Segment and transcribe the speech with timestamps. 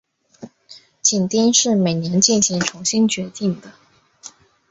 [0.99, 3.71] 紧盯是每年进行重新确定的。